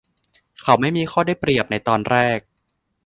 [0.61, 2.39] เขาไม่มีข้อได้เปรียบในตอนแรก